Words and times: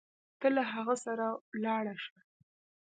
ته 0.39 0.47
له 0.55 0.63
هغه 0.71 0.95
سره 1.05 1.25
ولاړه 1.53 1.95
شه. 2.03 2.17